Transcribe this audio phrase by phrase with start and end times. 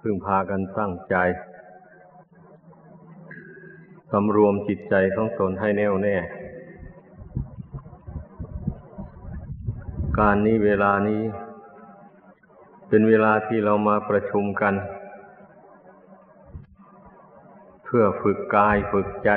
[0.00, 1.16] พึ่งพากันตั้งใจ
[4.10, 6.16] สำรวมจิตใจของตนให้แน่วแน่
[10.18, 11.22] การนี้เวลานี้
[12.88, 14.74] เป็นเวลาที่เรามาประชุมกัน
[17.84, 19.30] เพื่อฝึกกายฝึกใจ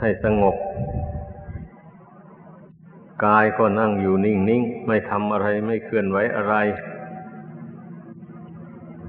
[0.00, 0.56] ให้สงบ
[3.26, 6.54] กายก็นั่งอยู่นิ่งๆ ไม่ทำอะไรไม่เคลื่อนไหวอะไร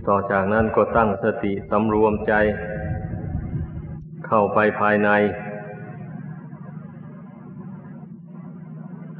[0.07, 2.33] ต่อจากนั้นก็ตั้งสติสำรวมใจ
[4.27, 5.09] เข้าไปภายใน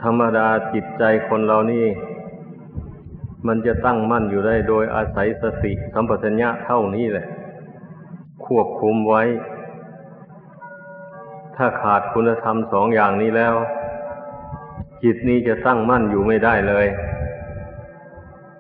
[0.04, 1.86] ธรรมดาจิตใจคนเรานี่
[3.48, 7.26] มันจะตั้งมั่นอยู่ได้โดยอาศัยสติสัมปชัญญะเท่านี้แหละ
[8.46, 9.24] ควบคุมไว้
[11.56, 13.56] ถ้าขาดคุณธรรมสองอย่างนี้แล้ว
[15.04, 16.86] จิตนี้จะตั้งมั่นอยู่ไม่ได้เลย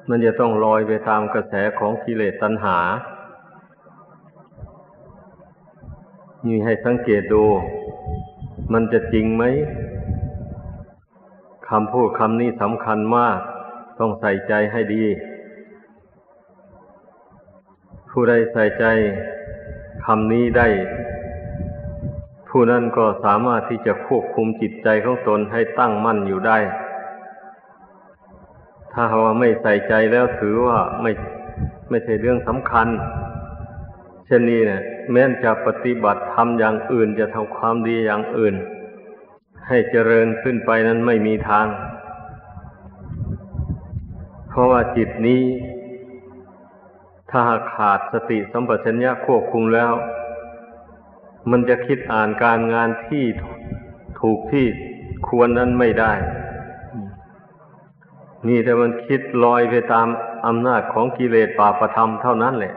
[0.09, 2.77] มันจะต้องลอยไปตามกระแสของกิเลสตัณหา
[6.45, 7.45] นี่ให้สังเกตดู
[8.73, 9.43] มันจะจริงไหม
[11.69, 13.39] คำพูดคำนี้สำคัญมาก
[13.99, 15.05] ต้องใส่ใจให้ดี
[18.09, 18.85] ผู้ใดใส่ใจ
[20.05, 20.67] คำนี้ได้
[22.49, 26.57] ผู้นั้นก็สามารถที่จะควบคุมจิตใจของตนให้ตั้งมั่นอยู่ได้
[28.97, 31.11] ถ้าว่าไม่ใส่ใจแล้วถือว่าไม่
[31.89, 32.87] ไม่ใช่เรื่องสำคัญ
[34.25, 38.55] เช่นนี้เนี่ยแม้นจะปฏิบัติทำอย่างอื่นจะทำความดีอย่างอื่น
[39.67, 41.67] ให้เจริญขึ้นไปนั้นไม่มีทาง
[44.49, 45.43] เพราะว่าจิตนี้
[47.31, 47.41] ถ้า
[47.73, 49.91] ขาดสติสัมปชัญญะควบคุมแล้ว
[51.51, 53.23] มันจะคิดอ่านการงานที่
[54.19, 54.65] ถูกที่
[55.27, 56.13] ควรนั้นไม่ได้
[58.47, 60.07] นี่แต่มันคิดลอยไปตาม
[60.47, 62.73] อำนาจของกิเลสป่าประธรรมเท่านั้นแหละ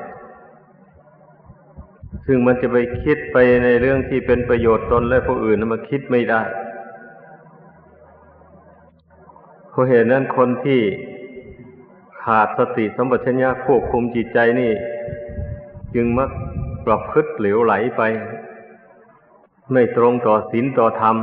[2.26, 6.42] ซึ่งมันจะไปคิดไปในเรื่องที่เป็นประโยชน์ตนและผู้อื่นมันคิดไม่ได้
[9.70, 10.80] เพราะเหตุนั้นคนที่
[12.22, 14.72] ขาดสติสัมปชัญญะควบคุมจิตใจนี่
[15.94, 16.30] จึงมัก
[16.86, 18.02] ประพฤติเหลวไหลไป
[19.72, 21.16] ไม่ตรงต่อศีลต่อธรรม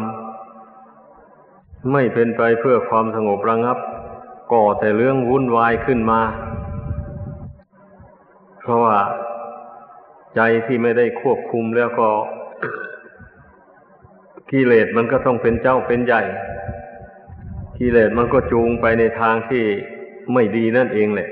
[1.91, 3.77] ไม่เป็นไปเพื่อความสงบระงับ
[4.51, 6.21] ก่อแต่เรื่องวุ่นวายขึ้นมา
[8.61, 8.97] เพราะว่า
[10.35, 12.07] ใจที่ไม่ได้ควบคุมแล้วก็
[14.51, 16.21] กิเลสมันก็ต้องเป็นเจ้าเป็นใหญ่
[17.79, 19.63] กิเลสมันก็จูงไปในทางที่
[20.33, 21.29] ไม่ดีนั่นเองแหละ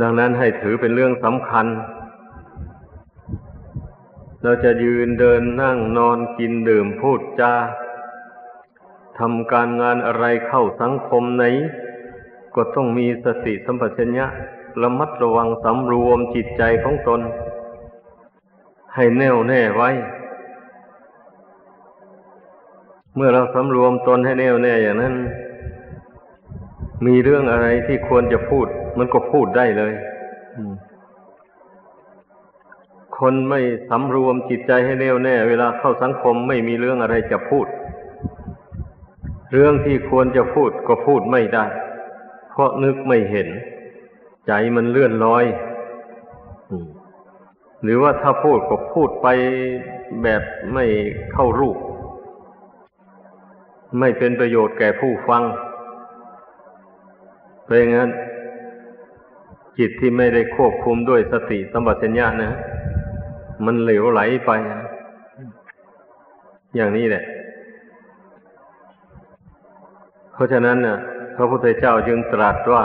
[0.00, 1.66] ดังนั้นให้ถือเป็นเรื่องสำคัญ
[4.42, 7.54] เราจะยืนเดินนั่งนอนกินดื่มพูดจา
[9.18, 11.44] ทำการงานอะไรเข้าสังคมไหน
[12.54, 14.26] ก็ต้องมีสติสัมปชัญญะ
[14.82, 17.20] ระมัดระวังสำรวมจิตใจของตน
[18.94, 19.90] ให้แน่วแน่ไว้
[23.16, 25.14] เมื่อเราสำรวมตนให้แน่วแน่อย่างนั้น
[27.06, 28.66] มีเรื่องอะไรที่ควรจะพูด
[28.98, 29.92] มันก็พูดได้เลย
[33.18, 37.66] คนไม่สำรวมจิตใจให้แน่วแน่ เวลาเข้าสังคมไม่มีเรื่องอะไรจะพูด
[39.52, 41.66] เรื่องที่ควรจะพูดก็พูดไม่ได้
[42.50, 43.48] เพราะนึกไม่เห็น
[44.46, 45.44] ใจมันเลื่อนลอย
[47.82, 49.28] หรือว่าถ้าพูดก็พูดไป
[50.22, 50.42] แบบ
[50.74, 50.84] ไม่
[51.32, 51.76] เข้ารูป
[53.98, 55.42] ไม่เป็นประโยชน์แก่ผู้ฟัง
[57.64, 58.10] เพราะงั้น
[59.78, 62.52] จิตที่ไม่ได้ควบคุมด้วยสติสัมปชัญญะนะ
[63.64, 64.50] มันเหลวไหลไป
[66.76, 67.24] อย่างนี้แหละ
[70.34, 70.98] เพราะฉะนั้นน่ะ
[71.36, 72.84] พระพุทธเจ้าจึงตรัสว่า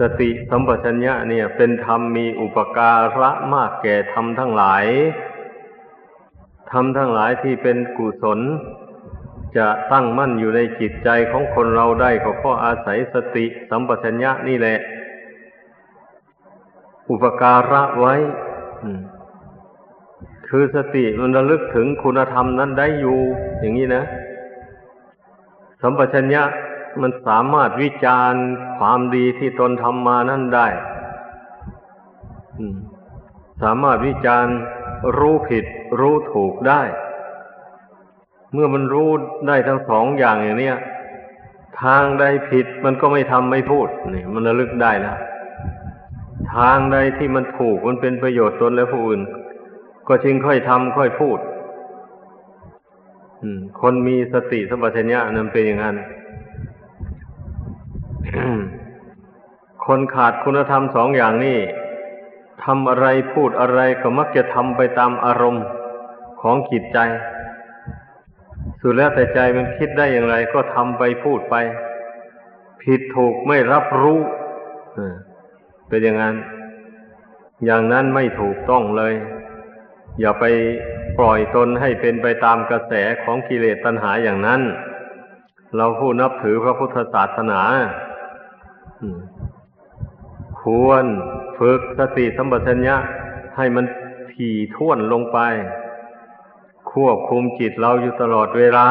[0.00, 4.84] สติสัมปชัญญะเนี่ย เป็นธรรมมีอุปการะมากแก่ธรรมทั้งหลาย
[6.72, 8.40] ธรรมทั้งหลายที่เป็นกุศล
[9.56, 14.78] จะตั้งมั่นอยู่ในจิตใจของคนเราได้ก็เพราะอาศัยสติสัมปชัญญะนี่แหละ
[17.10, 18.14] อุปการะไว้
[20.48, 23.18] คือสติมันระลึกถึงคุณธรรมนั้นได้อยู่
[23.60, 24.04] อย่างนี้นะ
[25.86, 26.42] สัมปชัญญะ
[27.00, 28.44] มันสามารถวิจารณ์
[28.78, 30.68] ความดีที่ตนทำมานั่นได้
[33.62, 34.54] สามารถวิจารณ์
[35.18, 35.64] รู้ผิด
[36.00, 36.82] รู้ถูกได้
[38.52, 39.10] เมื่อมันรู้
[39.48, 40.72] ได้ทั้งสองอย่างอย่างนี้
[41.82, 45.18] ทางใดผิดมันก็ไม่ทำไม่พูดนี่มันระลึกได้แล้ว
[46.54, 49.20] ทางใดที่มันถูกมันเป็นประโยชน์ตนและผู้อื่น
[50.08, 51.38] ก็จึงค่อยทำค่อยพูด
[53.80, 55.96] คนมีสติสัมปชัญญะนั้นเป็นอย่างนั้น
[59.86, 61.58] คนขาดคุณธรรมสองอย่างนี้
[62.64, 65.64] ทำอะไรพูดอะไรก็มักจะทำไปตามอารมณ์
[66.40, 66.98] ของจิตใจ
[68.80, 71.56] สุดแล้วแต่ใจมันคิดได้อย่างไรก็ทำไปพูดไป
[72.82, 74.18] ผิดถูกไม่รับรู้
[75.88, 76.34] เป็นอย่างนั้น
[77.64, 79.14] อย่างนั้นไม่ถูกต้องเลย
[80.20, 80.44] อย่าไป
[81.18, 84.60] ปล่อยตนให้เป็นไปตามกระแสของกิเลสตัณหาอย่างนั้น
[85.76, 87.62] เราผู้นับถือพระพุทธศาสนา
[90.60, 91.04] ควร
[91.58, 92.96] ฝึกสติสัมปชัญญะ
[93.56, 93.84] ให้มัน
[94.32, 95.38] ถี่ท่วนลงไป
[96.92, 98.88] ควบคุมจิตเราอยู่ตลอดเวลา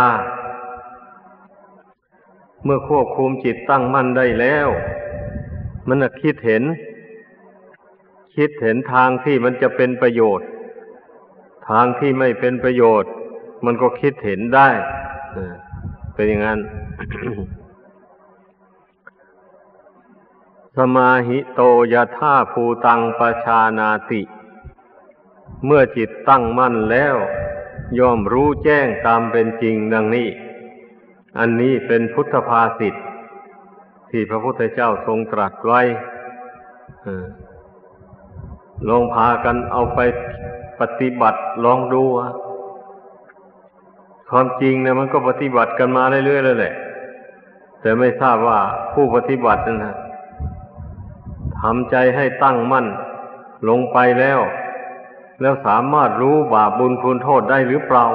[2.63, 4.67] เมื่อควบคุมจิตตั้งมั่นได้แล้ว
[5.87, 6.63] มันคิดเห็น
[8.35, 10.47] คิดเห็นทางที่มันจะเป็นประโยชน์
[11.69, 13.11] ทางที่ไม่เป็นประโยชน์
[13.65, 14.69] มันก็คิดเห็นได้
[16.13, 16.59] เป็นอย่างนั้น
[20.77, 21.61] สมาหิโต
[21.93, 24.21] ยะท่าภูตังปชานาติ
[25.65, 27.15] เมื่อจิตตั้งมั่นแล้ว
[27.99, 30.27] ย่อมรู้แจ้งตามเป็นจริงดังนี้
[31.39, 32.95] อันนี้เป็นพุทธภาษิต
[34.09, 35.81] ที่พระพุทธเจ้าทรงตรัสไว้
[38.87, 39.99] ลองพากันเอาไป
[40.81, 42.03] ปฏิบัติลองดู
[44.29, 46.73] ความจริงเนี่ยมันก็ปฏิบัติกันมาเรื่อยๆแล้วแหละ
[47.81, 48.59] แต่ไม่ทราบว่า
[48.93, 49.95] ผู้ปฏิบัตินั้นนะ
[51.59, 52.85] ทำใจให้ตั้งมั่น
[53.69, 54.39] ลงไปแล้ว
[55.41, 58.05] แล้วสามารถรู้บาปบุญคุณโทษได้หรือเปล่า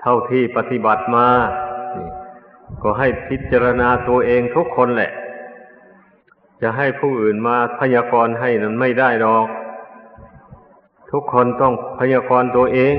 [0.00, 1.26] เท่าที่ปฏิบัติมา
[2.82, 5.10] ก็ให้พิจารณาตัวเองทุกคนแหละ
[6.62, 9.46] จะให้ผู้อื่นมาพยากรณ์ให้นั้นไม่ได้หรอก
[11.16, 12.94] ทุกคนต้องพยากรณ์ตัวเอง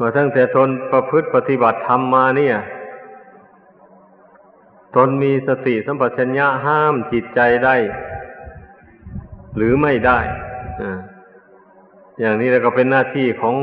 [0.00, 2.56] มาตั้งแต่ตนประพฤติปฏิบัติธรรมมาเนี่ย
[4.96, 7.76] ตนมีสติสัมปชัญญะห้ามจิตใจได้
[9.56, 10.18] หรือไม่ได้
[12.20, 13.56] อย่างนี้แล้วก็เป็นหน้าที่ของ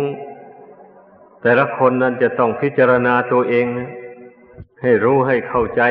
[1.41, 3.65] แต่ละคนนั้นจะต้องพิจารณาตัวเอง
[4.81, 5.81] ให้รู้ให้เข้าใจ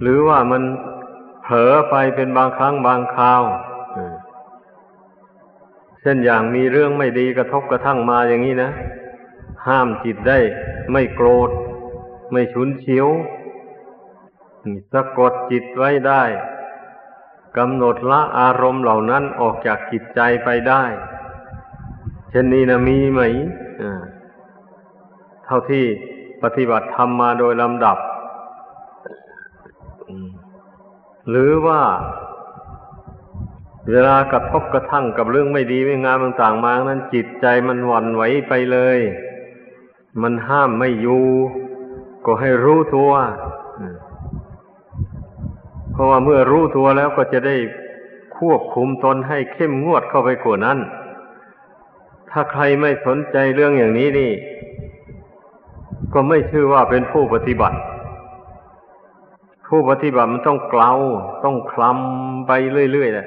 [0.00, 0.62] หรือว่ามัน
[1.68, 3.42] อไปเป็นบางครั้งบางคราว
[6.00, 8.70] เช่นอย่างมีเรื่องไม่ดีกระทบกระทั่งมาอย่างนี้นะ
[9.66, 10.38] ห้ามจิตได้
[10.92, 11.50] ไม่โกรธ
[12.32, 13.08] ไม่ฉุนเฉียว
[14.92, 16.22] สะกดจิตไว้ได้
[17.58, 20.82] กำหนดละอารมณ์เหล่านั้นออกจากจิตใจไปได้
[22.30, 23.20] เช่นนี้นะมีไหม
[25.44, 25.84] เท่าที่
[26.42, 27.96] ปฏิบัติธรรมมาโดยลำดับ
[31.30, 31.82] หรือว่า
[33.90, 38.98] เวลากระทบกระทั่งกับเรื่องไม่ดีไม่งามต่างๆมานั้นจิตใจมันหวั่นไหวไปเลย
[40.22, 41.24] มันห้ามไม่อยู่
[42.24, 43.12] ก็ให้รู้ตัว
[45.92, 47.56] เพราะว่าเมื่อรู้ตัวแล้วก็จะได้
[48.38, 50.78] ควบคุมตนให้เข้มงวดเข้าไปกว่านั้น
[52.30, 54.32] ถ้าใครไม่สนใจเรื่องอย่างนี้นี่
[56.12, 57.78] ก็ไม่ชื่อว่าเป็นผู้ปฏิบัติ
[59.70, 60.92] ผู้ปฏิบัติมันต้องเกลา
[61.44, 62.52] ต้องคลำไป
[62.92, 63.26] เรื่อยๆแหละ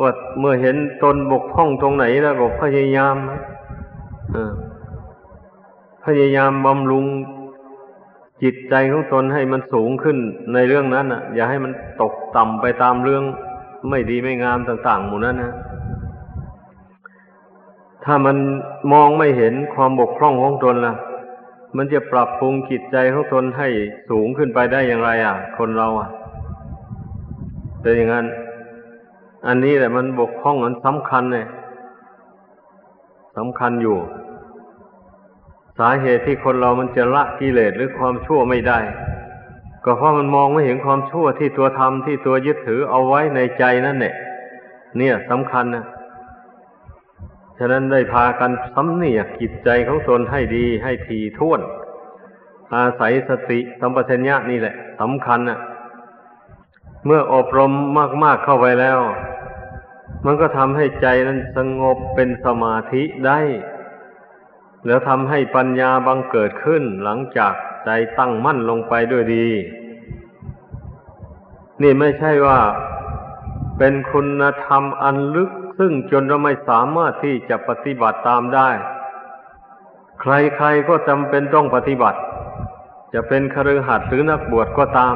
[0.00, 3.16] ว่าเมื่อเห็นตนบกพร่องตรงไหนแล้วก็พยายาม
[6.04, 7.06] พยายามบำรุง
[8.42, 10.16] จิตใจของตนให้มันสูงขึ้น
[10.52, 13.22] ในเรื่องนั้นอะ อย่าให้มันตกต่ำไปตามเรื่อง
[13.90, 15.52] ไม่ดีไม่งามต่างๆหมู่นั้นนะ
[18.04, 18.36] ถ้ามัน
[18.92, 20.94] มองไม่เห็นความบกพร่องของตนล่ะ
[21.76, 23.68] มันจะปรับปรุงจิตใจของตนให้
[24.10, 26.10] สูงขึ้นไปได้อย่างไร อะ คนเราอะ
[27.80, 28.26] เป็นอย่างนั้น
[29.46, 31.46] อันนี้แหละมันบกพร่องมันสำคัญเนี่ย
[33.36, 33.96] สำคัญอยู่
[35.78, 38.78] สาเหตุที่คนเรามันจะละกิเลสหรือความชั่วไม่ได้
[39.84, 44.14] ก็เพราะมันมองไม่เห็นความชั่วที่ตัวทำที่ตัวยึดถือเอาไว้ในใจนั่นแหละ
[44.98, 45.84] เนี่ยสำคัญนะ
[47.58, 51.60] ฉะนั้นได้พากันสำเนียกจิตใจของตนให้ดีให้ทีท่วน
[52.74, 55.60] อาศัยสติสัมปชัญญะนี่แหละสำคัญนะ
[57.06, 57.72] เมื่ออบรม
[58.24, 58.98] มาก ๆเข้าไปแล้ว
[60.26, 63.40] มันก็ทำให้ใจนั้นสงบเป็นสมาธิได้
[64.86, 67.54] แล้วทำให้ปัญญาบังเกิดขึ้นหลังจาก
[67.84, 69.48] ใจตั้งมั่นลงไปด้วยดี
[71.82, 72.60] นี่ไม่ใช่ว่า
[73.78, 78.68] เป็นคุณธรรมอันลึก ซึ่งจนเราไม่สามารถที่จะปฏิบัติตามได้
[80.20, 82.18] ใครๆก็จำเป็นต้องปฏิบัติ
[83.14, 85.14] จะเป็นครือขัดหรือนักบวชก็ตาม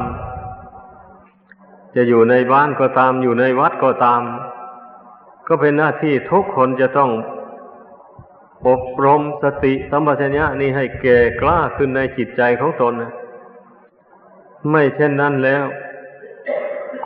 [1.94, 4.22] จะอยู่ในบ้านก็ตาม อยู่ในวัดก็ตาม
[5.48, 7.10] ก็เป็นหน้าที่ทุกคนจะต้อง
[8.68, 12.94] อบรมสติสัมปชัญญะนี่ให้แก่กล้าขึ้นในจิตใจของตน
[14.70, 15.64] ไม่เช่นนั้นแล้ว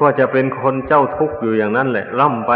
[0.01, 2.53] ก็จะเป็นคนเจ้าทุกข์อยู่อย่างนั้นแหละ ร่ำไป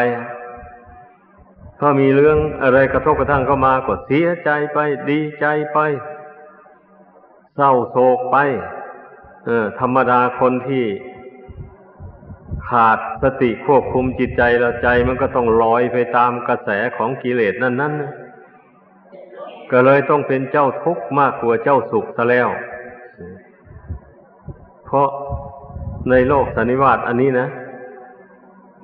[1.87, 4.79] ถ้ามีเรื่องอะไรกระทบกระทั่งเข้ามาก็เสียใจไป
[5.11, 5.79] ดีใจไป
[7.55, 8.37] เศร้าโศกไป
[9.45, 10.85] เออ ธรรมดาคนที่
[12.69, 17.93] ขาดสติควบคุมจิตใจแล้วใจมันก็ต้องลอยไปตามกระแสของกิเลสนั่นนั้น
[19.71, 22.49] ก็เลยต้องเป็นเจ้าทุกข์มากกว่าเจ้าสุขซะแล้ว
[24.85, 25.09] เพราะ
[26.11, 27.49] ในโลกสันนิวาตอันนี้นะ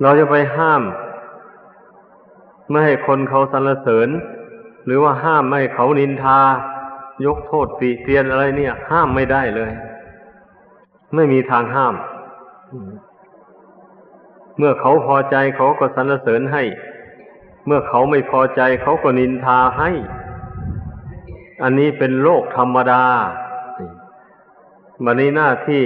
[0.03, 0.85] เราจะไปห้าม
[2.71, 4.09] ไม่ให้คนเขาสรรเสริญ
[4.85, 6.39] หรือว่าห้ามไม่เขานินทา
[7.27, 9.71] ยกโทษติเตียนอะไรเนี่ย ห้ามไม่ได้เลย
[11.15, 11.95] ไม่มีทางห้าม
[14.59, 16.63] เมื่อเขาพอใจเขาก็สรรเสริญให้
[17.67, 19.91] เมื่อเขาไม่พอใจเขาก็นินทาให้
[21.63, 23.05] อันนี้เป็นโลกธรรมดา
[25.05, 25.85] บันนี้หน้าที่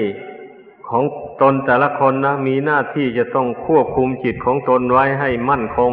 [0.88, 1.04] ของ
[1.42, 5.92] ตนแต่ละคนนะมีหน้าที่จะต้องควบคุมจิตของตนไว้ให้มั่นคง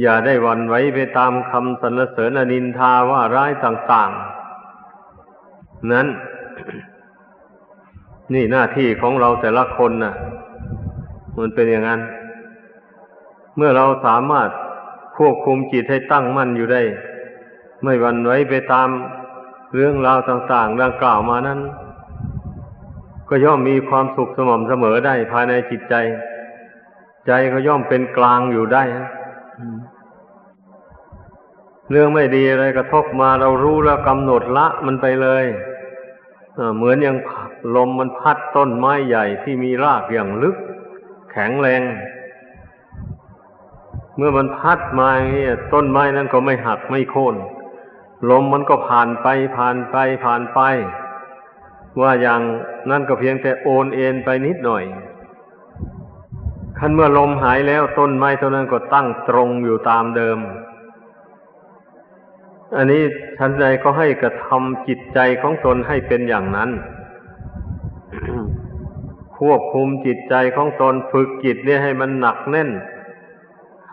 [0.00, 4.10] อย่าได้วันไหวไปตามคำสรรเสริญอนินทาว่าร้ายต่าง
[4.96, 6.06] ๆ นั้น
[8.34, 10.14] นี่หน้าที่ของเราแต่ละคนนะ่ะ
[11.38, 12.00] มันเป็นอย่างนั้น
[13.56, 14.48] เมื่อเราสามารถ
[15.16, 16.82] ควบคุมจิตให้ตั้งมั่นอยู่ได้
[17.82, 18.88] ไม่วันไหวไปตาม
[19.74, 21.60] เรื่องราวต่าง ๆ ดังกล่าวมานั้น
[23.28, 25.94] ก็ย่อมมีความสุขสม่ำเสมอได้ภายในจิตใจ
[27.26, 28.84] ใจก็ย่อมเป็นกลางอยู่ได้
[31.90, 35.44] เรื่องไม่ดีอะไรกระทบมาเรารู้แล้วกำหนดละมันไปเลย
[36.76, 37.16] เหมือนอย่าง
[37.76, 40.56] ลมมันพัดต้นไม้ใหญ่ที่มีรากอย่างลึก
[41.32, 41.82] แข็งแรง
[44.16, 47.36] เมื่อมันพัดมาเนี่ยต้นไม้นั้นก็ไม่หักไม่โค่น
[48.30, 49.26] ลมมันก็ผ่านไป
[49.56, 50.60] ผ่านไปผ่านไป
[52.00, 52.40] ว่าอย่าง
[52.90, 54.84] นั่นก็เพียงแต่โอนเอ็นไปนิดหน่อย
[56.78, 60.38] คันเมื่อลมหายแล้วต้นไม้เท่านั้นก็ตั้งตรงอยู่ตามเดิม
[62.76, 63.02] อันนี้
[63.38, 66.70] ชั้นใดก็ให้กระทำจิตใจของตนให้เป็นอย่างนั้น
[69.38, 72.70] ควบคุมจิตใจของตนฝึกจิตเนี่ยให้มันหนักแน่น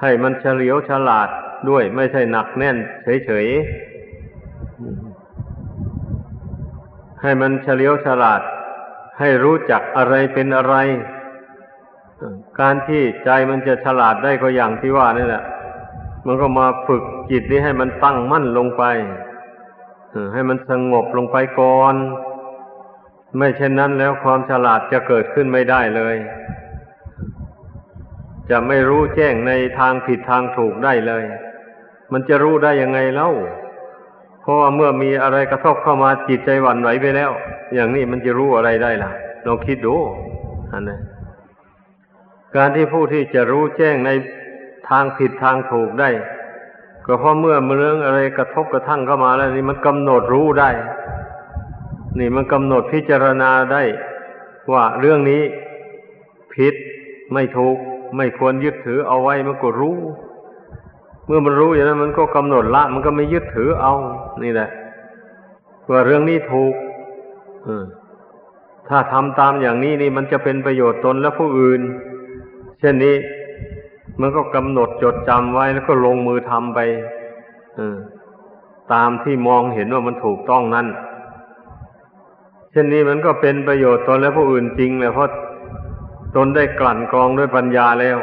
[0.02, 1.30] ให้มันเฉลียวฉลาด
[1.70, 2.78] ด้วยไม่ใช่หนักแน่น
[3.26, 3.54] เฉยๆ
[7.22, 8.42] ให้มันเฉลียวฉลาด
[9.20, 10.76] ให้รู้จักอะไรเป็นอะไร
[12.60, 15.44] การที่ใจมันจะฉลาดได้ก็อย่างที่ว่านี่แหละ
[16.26, 18.84] มันก็มาฝึกจิตนี้ให้มันตั้งมั่นลงไป
[20.34, 21.96] ให้มันสงบลงไปก่อน
[23.38, 26.16] ไม่เช่นนั้นแล้วความฉลาดจะเกิดขึ้นไม่ได้เลย
[28.50, 31.24] จะไม่รู้แจ้งในทางผิดทางถูกได้เลย
[32.12, 33.30] มันจะรู้ได้ยังไงเล่า
[34.42, 37.32] เพราะว่าเมื่อมีอะไรกระทบเข้ามาจิตใจหวั่นไหวไปแล้ว
[37.74, 39.12] อย่างนี้มันจะรู้อะไรได้ล่ะ
[39.46, 39.96] ลองคิดดู
[40.72, 40.98] อันนี้
[42.56, 44.10] การที่ผู้ที่จะรู้แจ้งใน
[44.92, 46.10] ทางผิดทางถูกได้
[47.06, 50.70] ก็เพราะเมื่อเรื่องอะไรกระทบกระทั่งเข้ามาแล้วนี่มันกำหนดรู้ได้
[52.20, 53.84] นี่มันกำหนดพิจารณาได้
[54.72, 55.44] ว่าเรื่องนี้
[56.54, 56.74] ผิด
[57.34, 57.78] ไม่ถูก
[58.18, 59.98] ไม่ควรยึดถือเอาไว้มันก็รู้
[61.26, 63.94] เมื่อมันรู้อย่างนั้นมันก็กำหนดละ มันก็ไม่ยึดถือเอา
[64.44, 64.70] นี่แหละ
[65.90, 66.74] ว่าเรื่องนี้ถูก
[68.88, 71.82] ถ้าทำตามอย่างนี้นี่มันจะเป็นประโยชน์ตนและผู้อื่น
[72.80, 73.16] เช่นนี้
[74.20, 76.80] มันก็กำหนดจดจำไว้แล้วก็ลงมือทำไป
[78.94, 80.88] ตามที่มองเห็นว่ามันถูกต้องนั้น
[82.72, 85.30] เช่นนี้มันก็เป็นประโยชน์ตนและผู้อื่นจริงเลยเพราะ
[86.36, 88.18] ตนได้กลั่นกรองด้วยปัญญาแล้ว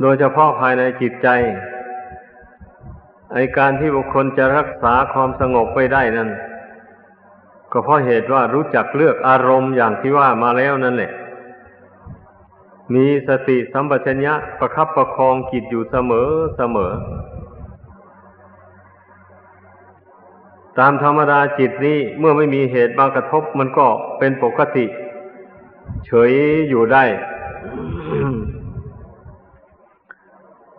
[0.00, 1.28] โดยเฉพาะภายในจิตใจ
[3.32, 6.30] ไอการที่บุคคลจะรักษาความสงบไว้ได้นั้น
[7.72, 11.12] ก็เพราะเหตุว่ารู้จักเลือกอารมณ์อย่างที่ว่ามาแล้วนั่นแหละ
[12.94, 16.92] มีสติสัมปชัญญะประคับประคองจิตอยู่เสมอเสมอ
[20.78, 23.86] ตามธรรมดาจิตนี้เมื่อไม่มีเหตุมากระทบมันก็
[24.18, 24.86] เป็นปกติ
[26.06, 26.32] เฉย
[26.68, 27.04] อยู่ได้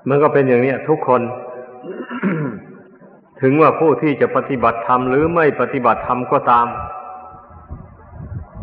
[0.08, 1.22] มันก็เป็นอย่างนี้ทุกคน
[3.41, 6.68] ถึงว่าผู้ที่จะปฏิบัติธรรมหรือไม่ปฏิบัติธรรมก็ตาม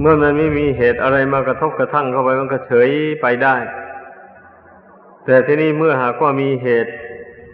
[0.00, 2.90] เมื่อมันไม่มีเหตุอะไรมากระทบกระทั่งเข้าไปมันก็เฉย
[3.23, 3.57] ไปได้
[5.25, 6.93] แต่ที่นี่เมื่อหากว่ามีเหตุ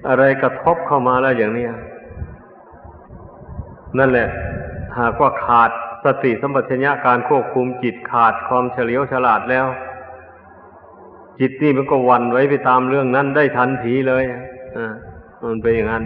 [0.08, 1.66] อะไรกระทบเข้ามาแล้วอย่างนี้
[3.98, 4.28] นั่นแหละ
[4.98, 5.70] หากว่าขาด
[6.04, 9.66] สติสัมปชัญญะการควบคุมจิตขาดความเฉลียวฉลาดแล้ว
[11.40, 14.24] จิตนี่มันก็วันไว้ไปตามเรื่องนั้นได้ทันทีเลย
[14.76, 14.92] อ่า
[15.42, 16.04] มันเป็นอย่างนั้น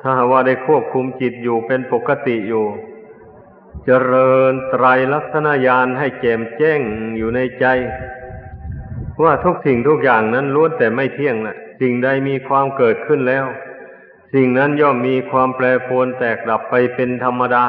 [0.00, 2.64] ถ้าว่าได้ควบคุมจิตอยู่เป็นปกติอยู่
[3.86, 6.80] เจริญไตรลักษณญาณให้แจ่มแจ้ง
[7.16, 7.66] อยู่ในใจ
[9.22, 13.46] ว่าทุกสิ่งทุกอย่างนั้นล้วนแต่ไม่เที่ยงนะสิ่งใดมีความเกิดขึ้นแล้ว
[14.34, 17.64] สิ่งนั้นย่อมมีความแปรปรวนแตกดับไปเป็นธรรมดา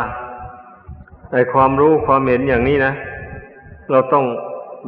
[1.30, 2.94] แต่ความรู้ความเห็นอย่างนี้นะ
[3.92, 4.26] เราต้อง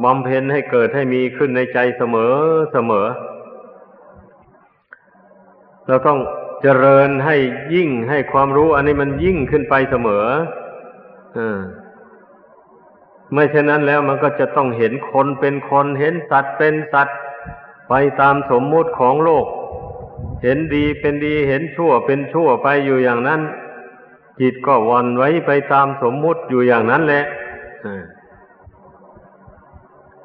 [0.04, 2.34] บำเพ็ญให้เกิดให้มีขึ้นในใจเสมอ
[2.72, 3.06] เสมอ
[5.88, 6.18] เราต้อง
[6.62, 7.36] เจริญให้
[7.74, 10.65] ยิ่งให้ความรู้อันนี้มันยิ่งขึ้นไปเสมออ
[13.32, 17.18] ไม่เช่นนั้นแล้วมันก็จะต้องเห็นคนเป็นคนเห็นสัตว์เป็นสัตว์
[17.88, 19.46] ไปตามสมมุติของโลก
[20.42, 23.40] เห็นดีเป็นดีเห็นชั่วเป็นชั่วไปอยู่อย่างนั้น
[24.40, 27.24] จิตก็วันไว้ไปตามสมมุติอยู่อย่างนั้นแหละ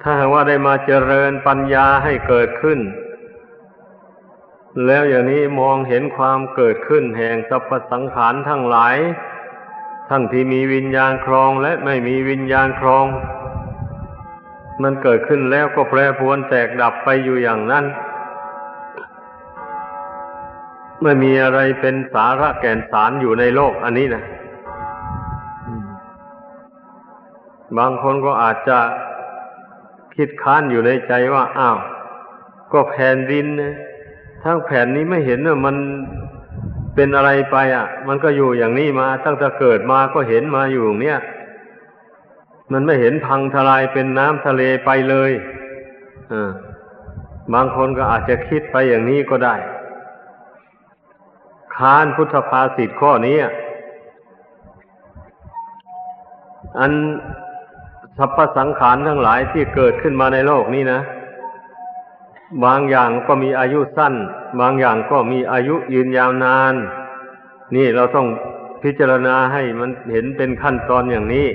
[0.02, 2.80] ถ้าหากว่าได้มาเจริญปัญญาให้เกิดขึ้น
[4.86, 8.98] แล้วอย่างนี้มองเห็นความเกิดขึ้นแห่งสรรพสังขารทั้งหลาย
[10.14, 13.06] ทั้งที่มีวิญญาณครองและไม่มีวิญญาณครอง
[14.84, 17.86] มันเกิดขึ้นแล้วก็แปรปวนแตกดับไปอยู่อย่างนั้น
[21.02, 24.24] ไม่มีอะไรเป็นสาระแก่นสารอยู่ในโลกอันนี้นะ
[27.78, 28.80] บางคนก็อาจจะ
[30.16, 31.78] คิดค้านอยู่ในใจว่า อ้าว
[32.74, 33.76] ก็แผ่นดินนะ
[34.44, 35.76] ทั้งแผ่นนี้ไม่เห็นว่ามัน
[36.96, 41.20] เป็นอะไรไปอะ มันก็อยู่อย่างนี้มา ตั้งแต่เกิดมาก็เห็นมาอยู่อย่างเนี้ย
[42.72, 45.32] มันไม่เห็นพังทลายเป็นน้ำทะเลไปเลย
[47.54, 49.56] บางคนก็อาจจะคิดไปอย่างนี้ก็ได้
[51.76, 53.38] ค้านพุทธภาษิตข้อนี้
[56.80, 56.92] อัน
[58.18, 61.00] สรรพสังขารทั้งหลายที่เกิดขึ้นมาในโลกนี้นะ
[62.66, 64.14] บางอย่างก็มีอายุสั้น
[64.60, 66.76] บางอย่างก็มีอายุยืนยาวนาน
[67.76, 68.28] นี่เราต้อง
[68.84, 71.48] พิจารณาให้มันเห็นเป็นขั้นตอนอย่างนี้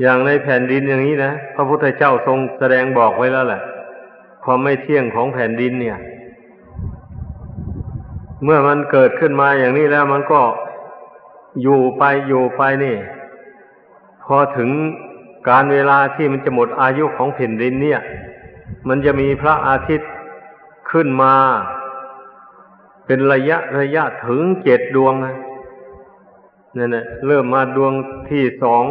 [0.00, 3.62] อย่างในแผ่นดินอย่างนี้นะพระพุทธเจ้าทรงแสดงบอกไว้แล้วแหละ
[4.44, 5.98] ความไม่เที่ยงของแผ่นดินเนี่ย
[8.44, 10.40] เมื่อมันเกิดขึ้นมาอย่างนี้แล้วมันก็
[11.62, 12.96] อยู่ไปอยู่ไปนี่
[14.24, 14.70] พอถึง
[15.48, 18.00] การเวลาที่มันจะหมดอายุของแผ่นดินเนี่ย
[18.88, 20.10] มันจะมีพระอาทิตย์
[20.90, 21.34] ขึ้นมา
[23.06, 25.36] เป็นระยะระยะถึงเจ็ดดวงนะ
[26.76, 27.92] นั่นแหละเริ่มมาดวง
[28.30, 28.84] ที่สอง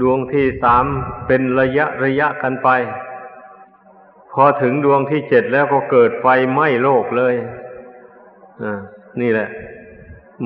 [0.00, 0.84] ดวงที่สาม
[1.26, 2.68] เป็นระยะระยะกันไป
[4.32, 7.34] พอถึงดวงที่เจ็ดแล้วก็เกิดไฟไหม้โลกเลย
[8.62, 8.80] อ่า
[9.20, 9.48] นี่แหละ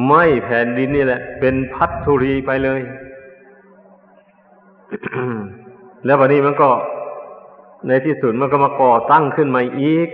[0.08, 2.80] ไม่แผ่นดินนี่แหละ เป็นพัทธุรีไปเลย
[6.04, 6.70] แล้ววันนี้มันก็
[7.86, 10.08] ในที่สุดมันก็มาก่อตั้งขึ้นมาอีก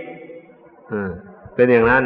[1.55, 2.03] เป็นอย่างนั้น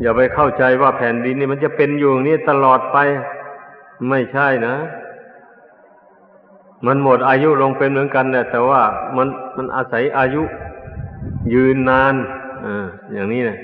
[0.00, 2.98] อย่าไปเข้าใจว่าแผ่นดินนี่มันจะเป็นอยู่อย่างนี้ตลอดไป
[4.08, 4.76] ไม่ใช่นะ
[6.86, 8.82] มันหมดอายุลงเป็นเหมือนกันแต่ว่า
[9.16, 10.42] มันมันอาศัยอายุ
[11.54, 12.14] ยืนนาน
[12.64, 12.66] อ
[13.12, 13.58] อย่างนี้นะ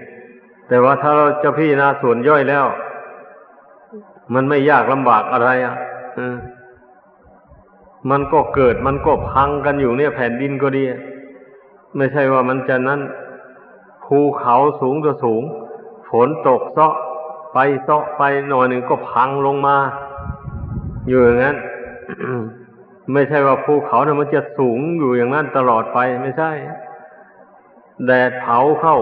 [0.69, 2.67] แต่ว่าถ้าเราจะพิจารณาส่วนย่อยแล้ว
[4.35, 5.75] มันไม่ยากลำบากอะไรอะ
[8.11, 10.85] มันก็เกิดมันก็พังกันอยู่เนี่ยแผ่นดินก็ดี
[11.97, 13.01] ไม่ใช่ว่ามันจะนั้น
[14.05, 15.43] ภูเขาสูงก็สูง
[16.11, 16.95] ฝนตกเซาะ
[17.53, 19.77] ไปเซาะไปหน่อยหนึ่งก็พังลงมา
[21.09, 21.57] อยู่อย่างนั้น
[23.13, 26.51] ไม่ใช่ว่าภูเขาเนี่ยมันจะสูงอยู่อย่างนั้นตลอดไปไม่ใช่
[28.07, 28.97] แดดเผาเข้า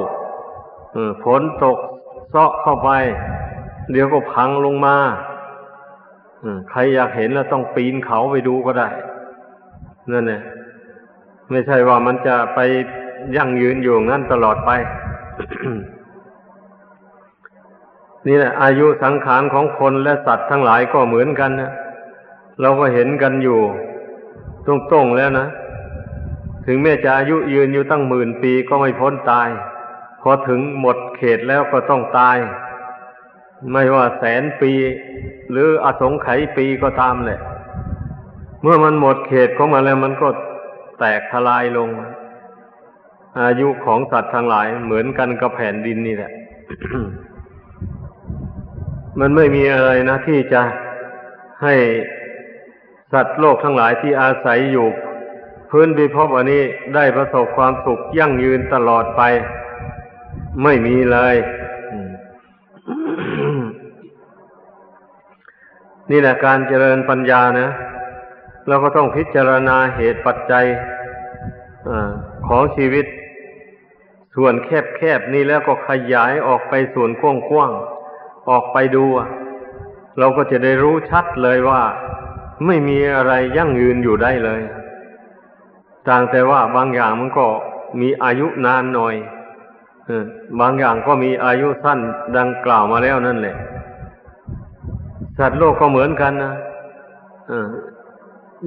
[1.24, 1.78] ฝนตก
[2.30, 2.90] เซาะเข้าไป
[3.90, 4.96] เดี๋ยวก็พังลงมา
[6.70, 8.88] ใครอยากเห็นแล้วต้องปีนเขาไปดูก็ได้
[10.12, 10.42] นั่นแหละ
[11.50, 12.58] ไม่ใช่ว่ามันจะไป
[13.36, 14.70] ยั่งยืนอยู่งั้นตลอดไป
[18.26, 21.72] นี่แหละ อายุสังขารของคนและสัตว์ทั้งหลายก็เหมือนกันนะ
[22.60, 23.58] เราก็เห็นกันอยู่
[24.66, 25.46] ตรงๆแล้วนะ
[26.66, 29.48] ถึงแม้จะอายุยืนอยู่ตั้งหมื่นปีก็ไม่พ้นตาย
[30.22, 32.36] พอถึงหมดเขตแล้วก็ต้องตาย
[33.72, 34.72] ไม่ว่าแสนปี
[35.50, 37.40] หรืออสงไขยปีก็ตามแหละ
[38.62, 40.28] เมื่อมันหมดเขตของมันแล้วมันก็
[40.98, 41.88] แตกทลายลง
[43.40, 46.32] อายุของสัตว์ทั้งหลายเหมือนกันกับแผ่นดินนี่แหละ
[49.20, 50.60] มันไม่มีอะไรนะที่จะ
[51.62, 51.74] ให้
[53.12, 54.88] สัตว์โลกทั้งหลายที่อาศัยอยู่
[55.70, 56.62] พื้นพิภพอันนี้
[56.94, 59.22] ได้ประสบความสุขยั่งยืนตลอดไป
[60.64, 61.34] ไม่มีเลย
[66.10, 67.68] นี่แหละการเจริญปัญญานะ
[68.68, 70.66] เราก็ต้องพิจารณาเหตุปัจจัย
[71.88, 71.90] อ
[72.48, 73.06] ของชีวิต
[74.34, 79.04] ส่วนแคบๆนี่แล้วก็ขยายออกไปส่วนกว้างๆออกไปดู
[80.18, 81.82] เราก็จะได้รู้ชัดเลยว่า
[82.66, 84.60] ไม่มีอะไรยั่งยืนอยู่ได้เลย
[86.08, 87.46] ต่างแต่ว่าบางอย่างมันก็
[88.00, 89.14] มีอายุนานหน่อย
[90.60, 92.00] บางอย่างก็มีอายุสั้น
[92.38, 93.56] ดังกล่าวมาแล้วนั่นแหละ
[95.38, 96.52] สัตว์โลกก็เหมือนกันนะ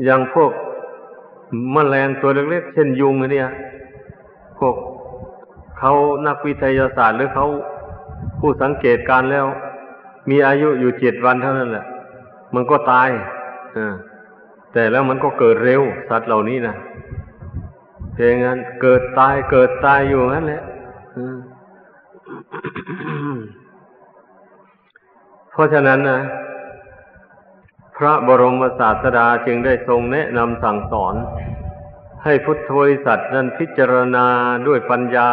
[0.06, 0.52] อย่างพวก
[1.76, 3.50] มแมลงตัวเล็กๆเช่นยุงเนี่ย
[4.60, 4.76] พวก
[5.80, 5.94] เขา
[6.28, 7.48] นักวิทยาศาสตร์หรือเขา
[8.40, 9.46] ผู้สังเกตการแล้ว
[10.30, 11.86] มีอายุอยู่เจ็ดวันเท่านั้นแหละ
[12.54, 13.10] มันก็ตาย
[13.78, 13.80] อ
[14.74, 16.76] แต่แล้วมันก็เกิดเร็ว สัตว์เหล่านี้นะ
[18.14, 20.62] เพราะงั้นเกิดตายเกิดตายอยู่นั่นแหละ
[25.52, 26.20] เพราะฉะนั้นนะ
[28.04, 31.16] พระบรมศาสดาจึงได้ทรงแนะนำสั่งสอน
[32.24, 34.28] ให้พุทธบริษัทนั้นพิจารณา
[34.68, 35.30] ด้วยปัญญา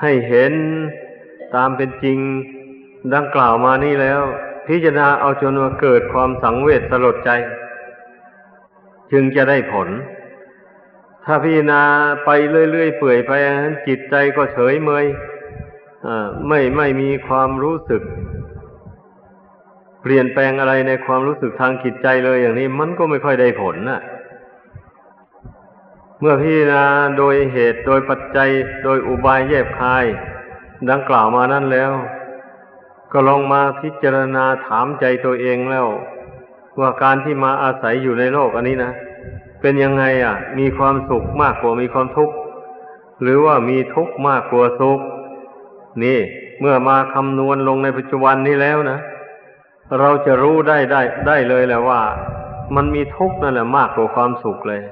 [0.00, 0.52] ให้เห็น
[1.54, 2.18] ตามเป็นจริง
[3.14, 4.20] ดังกล่าวมานี้แล้ว
[4.68, 7.30] พิจารณาเอาจนว่าเกิดความสังเวชสลดใจ
[9.12, 9.88] จึงจะได้ผล
[11.24, 11.82] ถ้าพิจารณา
[12.24, 12.30] ไป
[12.70, 13.32] เรื่อยๆเปื่อยไป
[13.88, 15.06] จิตใจก็เฉยเมย
[16.48, 18.02] ไม่ไม่มีความรู้สึก
[20.08, 24.00] เปลี่ยนแปลงอะไรในความรู้สึกทางจิตใจเลยอย่างนี้มันก็ไม่ค่อยได้ผลนะ่ะ
[26.20, 26.84] เมื่อพิจารณา
[27.18, 28.48] โดยเหตุโดยปัจจัย
[28.84, 30.04] โดยอุบายแยบคาย
[30.90, 31.92] ดังกล่าวมานั้นแล้ว
[33.12, 35.86] ก็ลองมาพิจารณาถามใจตัวเองแล้ว
[36.80, 38.92] ว่าการที่มาอาศัยอยู่ในโลกอันนี้นะ
[39.60, 42.34] เป็นยังไงอะ มีความสุขมากกว่ามีความทุกข์
[43.22, 45.00] หรือว่ามีทุกข์มากกว่าสุข
[46.04, 46.18] นี่
[46.60, 48.98] เมื่อมาคำนวณลงในปัจจุบันนี้แล้วนะ
[50.00, 52.02] เราจะรู้ได้ได้ได้เลยแหละว่า
[52.74, 54.82] มันมีทุกข์นั่นแหละมากกว่าความสุขเลย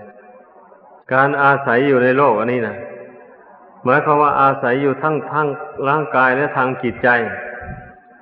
[1.12, 2.76] การอาศัยอยู่ในโลกอันนี้นะ
[3.84, 5.48] หมายความว่าอาศัยอยู่ทั้งทั้ง
[5.88, 7.08] ร่างกายและทางจิตใจ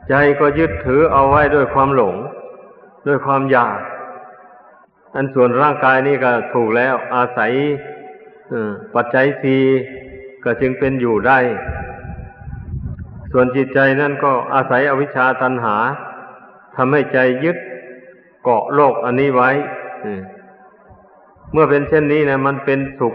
[0.09, 2.17] ใจก็ยึดถือเอาไว้ด้วยความหลง
[3.07, 3.79] ด้วยความอยาก
[5.15, 7.53] อันส่วนร่างกายนี่ก็ถูกแล้ว อาศัย
[8.95, 9.57] ปัจจัยสี
[10.45, 11.39] ก็จึงเป็นอยู่ได้
[13.33, 15.77] ส่วนจิตใจนั่นก็อาศัยอวิชชาตันหา
[16.77, 17.57] ทำให้ใจยึด
[18.43, 19.51] เกาะโลกอันนี้ไว้
[21.53, 23.15] เมื่อเป็นเช่นนี้นะมันเป็นสุข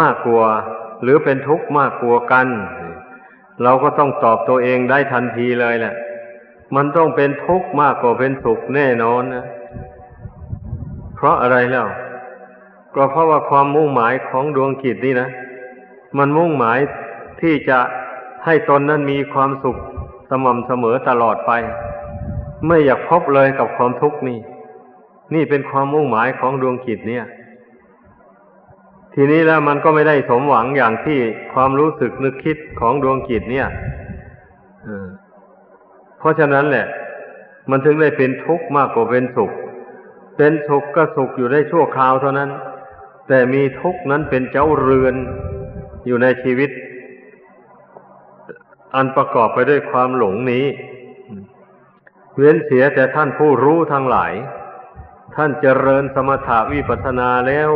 [0.00, 0.46] มากกว่า
[1.02, 2.46] หรือเป็นทุกข์มากกว่ากัน
[3.62, 5.94] เราก็ต้องตอบตัวเองได้ทันทีเลยแหละ
[6.76, 9.44] มันต้องเป็นทุกข์มากกว่าเป็นสุขแน่นอนนะ
[11.14, 11.86] เพราะอะไรแล้ว
[12.94, 15.28] ก็เพราะว่าความมุ่งหมายของดวงกิจนี่นะ
[16.18, 16.78] มันมุ่งหมาย
[17.40, 17.78] ที่จะ
[18.44, 19.76] ให้ตนนั้นมีความสุข
[20.44, 21.52] ม่ำเสมอตลอดไป
[22.66, 24.38] ไม่อยากพบเลยกับความทุกข์นี่
[25.34, 27.24] นี่เป็นความมุ่งหมายของดวงกิจเนี่ย
[29.14, 31.18] ทีนี้แล้วมันก็ไม่ได้สมหวังอย่างที่
[31.52, 33.66] ความรู้สึกนึกคิดของดวงกิจเนี่ย
[36.18, 36.86] เพราะฉะนั้นแหละ
[37.70, 39.52] มันถึงได้เป็นทุกข์มากกว่าเป็นสุข
[40.36, 42.50] เป็นสุขก็สุขอยู่ได้ชั่วคราวเท่านั้น
[43.28, 45.14] แต่มีทุกข์นั้นเป็นเจ้าเรือน
[46.06, 46.70] อยู่ในชีวิต
[48.94, 50.66] อันประกอบไปด้วยความหลงนี้
[52.36, 54.32] เว้นเสียแต่ท่านผู้รู้ทั้งหลาย
[55.34, 57.72] ท่านเจริญสมถาวิปัสนาแล้ว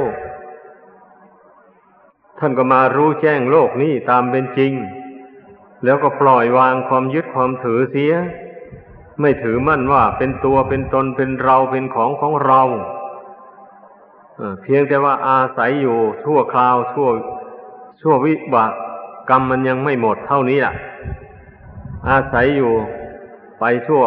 [2.39, 4.73] ท่านก็มารู้แจ้งโลกนี้ตามเป็นจริง
[5.85, 8.13] แล้วก็ปล่อยวางความยึดความถือเสีย
[9.21, 12.63] ไม่ถือมั่นว่าเป็นตัวเป็นตนเป็นเราเป็นของของเรา
[14.63, 17.09] เพียงแต่ว่าอาศัยอยู่ชั่วคราวชั่ว
[18.01, 18.73] ชั่ววิบาก
[19.31, 20.75] กรรมมันยังไม่หมดเท่านี้อะ
[22.11, 22.73] อาศัยอยู่
[23.59, 24.05] ไปชั่ว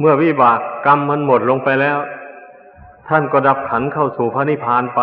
[0.00, 1.98] เมื่อวิบากกรรมมันหมดลงไปแล้ว
[3.08, 5.00] ท่านก็ดับขันเข้าสู่พระนิพพานไป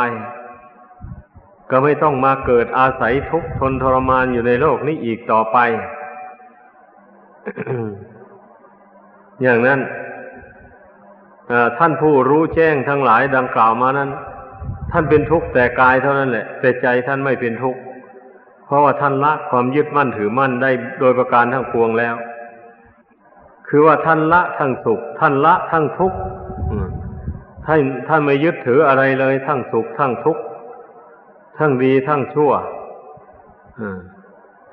[1.69, 5.58] ก็ไม่ต้องมาเกิดอาศัยทุกข์ทนทรมานอยู่ในโลกนี้อีกต่อไป
[9.41, 9.80] อย่างนั้น
[11.78, 14.10] ท่านผู้รู้แจ้งทั้งหลายดังกล่าวมานั้น
[14.91, 17.80] ท่านเป็นทุกข์แต่กายเท่านั้นแหละ แต่ใจท่านไม่เป็นทุกข์
[18.74, 22.16] ราะว่าท่านละความยึดมั่นถือมั่นได้โดยประการทั้งปวงแล้ว
[23.68, 26.18] คือว่าท่านละทั้งสุข ท่านละทั้งทุกข์
[27.66, 30.44] ท่านท่านไม่ยึดถืออะไรเลย ทั้งสุขทั้งทุกข์
[31.58, 32.52] ทั้งดีทั้งชั่ว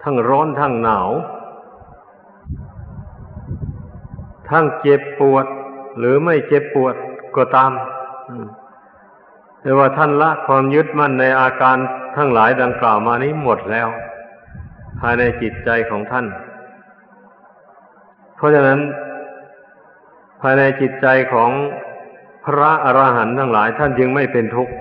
[0.03, 1.11] ทั้งร้อนทั้งหนาว
[4.51, 5.47] ทั้งเจ็บปวด
[5.99, 6.95] หรือไม่เจ็บปวด
[7.37, 7.73] ก็ตาม
[9.61, 11.77] แต่ว่าท่านละความยึดมั่นในอาการ
[12.16, 13.88] ทั้งหลายดังกล่าวมานี้หมดแล้ว
[15.01, 16.27] ภายในจิตใจของท่าน
[18.37, 18.81] เพราะฉะนั้น
[20.40, 21.51] ภายในจิตใจของ
[22.44, 24.73] พระอระหันต์ทั้งหลายท่านจึงไม่เป็นทุกข์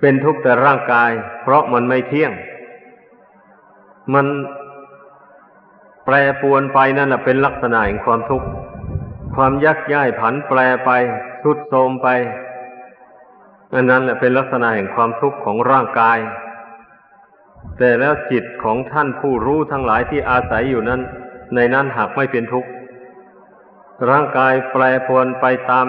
[0.00, 1.10] เป็นทุกข์แต่ร่างกาย
[1.42, 2.32] เพราะมันไม่เที่ยง
[4.14, 4.26] มัน
[6.04, 8.48] แปรปวนไปนั่นแหละเป็นลักษณะแห่งความทุกข์
[9.36, 10.90] ความยักย้ายผันแปรไป
[11.42, 12.08] ทุดโทมไป
[13.74, 16.18] อันนั้นแหละเป็นลักษณะแห่งความทุกข์ของร่างกาย
[17.78, 21.00] แต่แล้วจิตของท่านผู้รู้ทั้งหลายที่อาศัยอยู่นั้น
[21.54, 22.68] ในนั้นหากไม่เป็นทุกข์
[24.10, 25.86] ร่างกายแปรปรวนไปตาม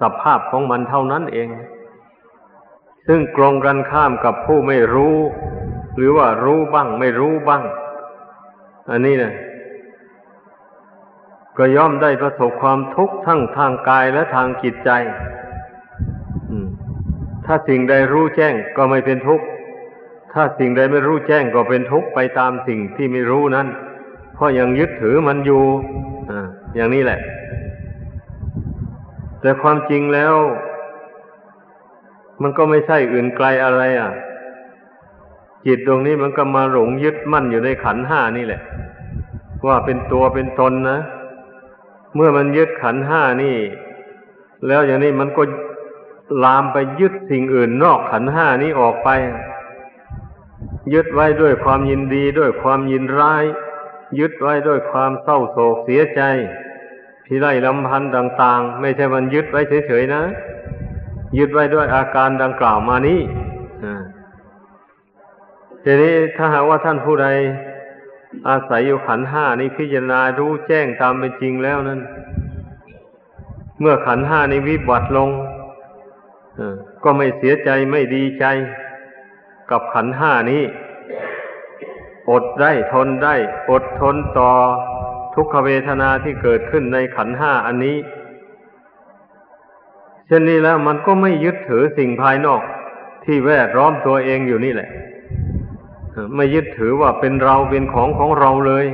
[0.00, 1.48] สภาพของมันเท่านั้นเอง
[3.06, 5.16] ซึ่งกรงกันข้ามกับผู้ไม่รู้
[5.96, 7.62] หรือว่ารู้บ้าง ไม่รู้บ้าง
[8.90, 9.34] อันนี้นะ
[11.58, 14.90] ก็ย่อมได้ประสบความทุกข์ทั้งทางกายและทางจิตใจ
[17.46, 19.44] ถ้าสิ่งใดรู้แจ้งก็ไม่เป็นทุกข์
[20.32, 23.66] ถ้าสิ่งใดไม่รู้แจ้งก็เป็นทุกข์ไปตามสิ่งที่ไม่รู้นั้น
[24.34, 25.62] เพราะยังยึดถือมันอยู่
[26.30, 26.32] อ
[26.74, 27.20] อย่างนี้แหละ
[29.40, 30.34] แต่ความจริงแล้ว
[32.42, 34.10] มันก็ไม่ใช่อื่นไกลอะไร อะ
[35.66, 38.62] จิตตรงนี้มันก็มาหลงยึดมั่นอยู่ในขันห้านี่แหละ
[39.66, 40.98] ว่าเป็นตัวเป็นตนนะ
[42.14, 43.56] เมื่อมันยึดขันห้านี่
[44.66, 45.42] แล้วอย่างนี้มันก็
[46.44, 49.08] ลามไปยึดสิ่งอื่นนอกขันห้านี้ออกไป
[50.94, 53.44] ยึดไว้ด้วยความยินดีด้วยความยินร้าย
[54.18, 56.20] ยึดไว้ด้วยความเศร้าโศกเสียใจ
[57.24, 60.22] พิไรลำพันธ์ต่าง ๆ ไม่ใช่มันยึดไว้เฉยๆนะ
[61.38, 63.20] ยึดไว้ด้วยอาการดังกล่าวมานี้
[65.84, 67.28] ทีนี้ถ้าหากว่าท่านผู้ใด
[68.48, 72.00] อาศัยอยู่ขันห้านี้พิจารณารู้แจ้งตามเป็นจริงแล้วนั้น
[73.80, 75.30] เมื่อขันห้านี้วิบัติลง
[77.04, 78.44] ก็ไม่เสียใจไม่ดีใจ
[79.70, 80.62] กับขันห้านี้
[82.30, 83.34] อดได้ทนได้
[83.70, 84.50] อดทนต่อ
[85.34, 87.96] ทุกขเวทนาที่เกิดขึ้นในขันห้าอันนี้
[90.26, 92.62] เช่นนี้แล้วมันก็ไม่ยึดถือสิ่งภายนอก
[93.24, 94.90] ที่แวดล้อมตัวเองอยู่นี่แหละ
[96.36, 98.86] ไม่ยึดถือว่าเป็นเราเป็นของของเราเลย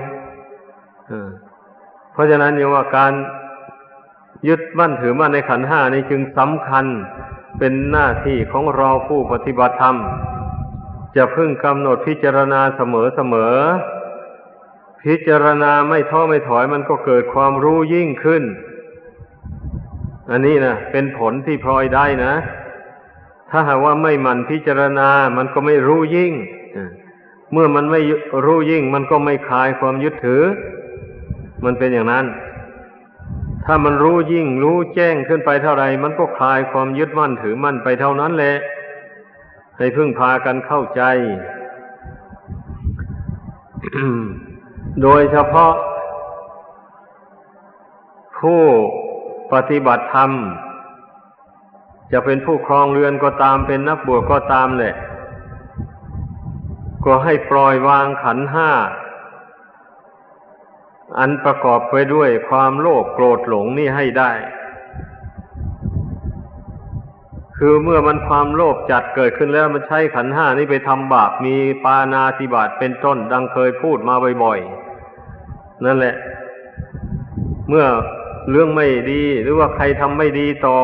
[2.13, 3.13] เพราะฉะนั้นอย่างว่าการ
[4.49, 6.87] ยึดมั่นถือมั่นในขันห้านี้จึงสำคัญ
[7.59, 9.97] เป็นหน้าที่ของเราผู้ปฏิบัติธรรม
[11.17, 13.55] จะพึ่งกำหนดพิจารณาเสมอเสมอ
[15.05, 18.43] พิจารณาไม่ท้อไม่ถอยมันก็เกิดความรู้ยิ่งขึ้น
[20.31, 22.35] อันนี้นะเป็นผลที่พลอยได้นะ
[23.51, 26.33] ถ้าหากว่าไม่มันพิจารณา มันก็ไม่รู้ยิ่ง
[27.53, 28.01] เมื่อมันไม่
[28.45, 30.43] รู้ยิ่ง มันก็ไม่คลายความยึดถือ
[31.65, 32.25] มันเป็นอย่างนั้น
[33.71, 38.57] ถ้ามันรู้ยิ่งรู้แจ้งขึ้นไปเท่าไรมันก็คลายความยึดมั่นถือมั่นไปเท่านั้นแหละ
[39.77, 41.03] ให้พึ่งพากันเข้าใจ
[45.03, 45.73] โดยเฉพาะ
[48.39, 48.63] ผู้
[49.53, 50.31] ปฏิบัติธรรม
[52.13, 54.95] จะเป็นผู้ครองเรือนก็ตามเป็นนักบวชก็ตามแหละ
[57.05, 58.71] ก็ให้ปล่อยวางขันห้า
[61.19, 64.33] อันประกอบไปด้วยความโลภโกรธหลงนี่ให้ได้
[67.59, 76.15] คือเมื่อมันความโลภจัดเกิดขึ้นแล้วมันใช้ขันห้านี้ไปทำบาปมีปานาติบาตเป็นต้นดังเคยพูดมาบ่อยๆนั่นแหละ
[77.69, 77.87] เมื่อ
[78.51, 80.77] เรื่องไม่ดีหรือว่าใครทำไม่ดีต่อ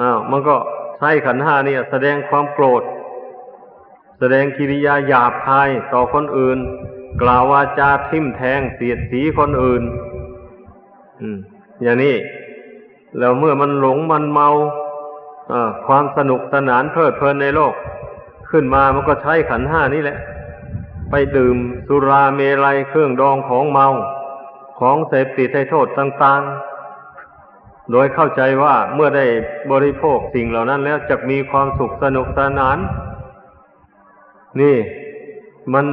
[0.00, 0.56] อ้าวมันก็
[0.98, 2.82] ใช้ขันห้านี่แสดงความโกรธ
[4.18, 6.58] แสดงกิริยาหยาบคายต่อคนอื่น
[7.22, 9.82] กล่าววาจาทิมแทงเสียดสีคนอื่น
[11.82, 12.16] อย่างนี้
[13.18, 14.48] แล้วเมื่อมันหลงมันเมา
[15.86, 17.74] ความสนุกสนานเพลิดเพลินในโลก
[18.50, 20.18] ขึ้นมามันก็ใช้ขันห้านี่แหละ
[21.10, 23.88] ไปดื่มสุราเมลัยเครื่องดองของเมา
[24.80, 29.26] ของเสพติดให้โทษต่างๆ โดยเข้าใจว่าเมื่อได้
[29.72, 32.78] บริโภคสิ่งเหล่านั้นแล้วจะมีความสุขสนุกสนาน
[34.60, 34.76] นี่
[35.74, 35.86] มัน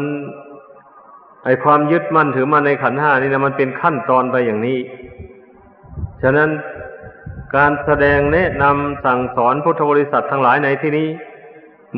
[1.43, 4.79] ไอความยึดมั่นถือมั่นในขันห้านี่นะมันเป็นขั้นตอนไปอย่างนี้
[6.21, 6.49] ฉะนั้น
[7.55, 11.07] การแสดงแนะนำสั่งสอนพุทธบริษัททั้งหลายในที่นี้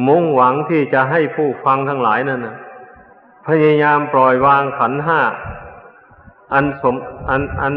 [0.07, 2.55] มุ่งหวังที่จะให้ผู้ฟังทั้งหลายนั่นนะ
[3.47, 5.21] พยายามปล่อยวางขันห้า
[6.53, 6.95] อันสม
[7.29, 7.75] อันอัน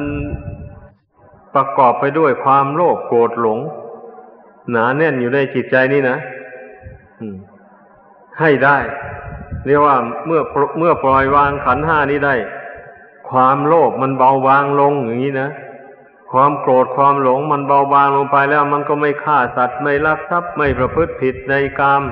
[1.54, 3.59] ประกอบไปด้วยความโลภโกรธหลง
[4.70, 6.16] หนาแน่นอยู่ในจิตใจนี่นะ
[8.40, 8.78] ให้ได้
[9.66, 10.40] เรียกว่าเมื่อ
[10.79, 12.35] เมื่อปล่อยวางขันห้านี้ได้
[13.31, 15.51] ความโลภมันเบาบางลงอย่างนี้นะ
[16.33, 22.03] ความโกรธความหลงมันเบาบางลงไปแล้วมันก็ไม่ฆ่าสัตว์ไม่ลักทรัพย์ไม่ประพฤติผิดในกาม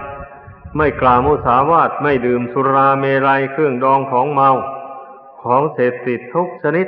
[0.77, 4.51] ไม่กล่าวมุสาวาทไม่ดื่มสุราเมรัยเครื่องดองของเมา
[5.43, 6.87] ของเสพติดทุกชนิด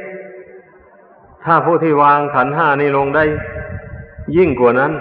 [1.44, 3.24] ถ้าผู้ที่วางขันห้านี้ลงได้
[4.36, 4.92] ยิ่งกว่านั้น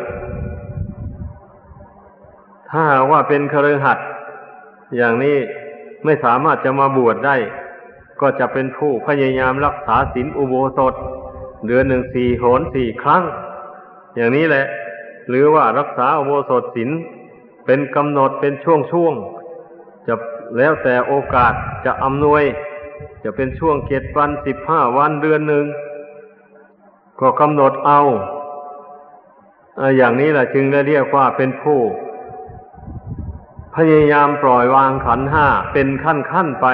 [2.71, 4.07] ถ้าว่าเป็นคฤหัสถ์
[4.95, 5.37] อย่างนี้
[6.05, 7.35] ไม่สามารถจะมาบวชได้
[8.21, 10.93] ก็จะเป็นผู้พยายามรักษาศีลอุโบสถ
[11.67, 13.23] เดือนหนึ่งสี่โหนสี่ครั้ง
[14.15, 14.65] อย่างนี้แหละ
[15.29, 16.89] หรือว่ารักษาอุโบสถศีล
[17.65, 20.13] เป็นกำหนดเป็นช่วงช่วงๆจะ
[20.57, 21.53] แล้วแต่โอกาส
[21.85, 22.43] จะอำนวย
[23.23, 25.65] จะเป็นช่วงเจ็ดวันสิบห้าวันเดือนหนึ่ง
[27.19, 28.01] ก็กำหนดเอา
[29.77, 31.79] เอาอย่างนี้แหละจึงได้เรียกว่าเป็นผู้
[33.77, 36.67] พยายามปล่อยวางขันห้าเป็นขั้นขั้นไป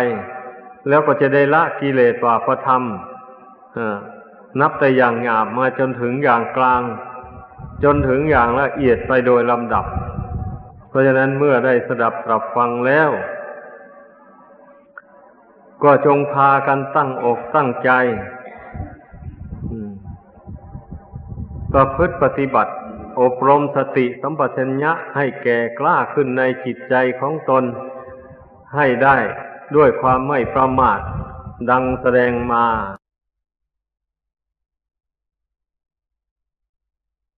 [0.90, 2.84] แล้วก็จะได้ละกิเลสว่าประธรรม
[4.60, 6.82] นับแต่อย่างหยาบมาจนถึงอย่างกลาง
[7.84, 9.86] จนถึงอย่างละเอียดไปโดยลำดับ
[10.90, 13.10] เพราะฉะนั้นเมื่อได้สดับตรับฟังแล้ว
[15.84, 17.92] ก็จงพากันตั้งอกตั้งใจ
[21.74, 22.74] ประพฤติปฏิบัติ
[23.22, 27.64] อบรมสติสัมปชัญญะให้แก่กล้าขึ้นในจิตใจของตน
[28.76, 29.18] ให้ได้
[29.76, 31.00] ด้วยความไม่ประมาท
[31.70, 32.66] ดังแสดงมา